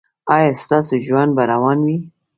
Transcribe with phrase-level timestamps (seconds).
[0.35, 1.97] ایا ستاسو ژوند به روان وي؟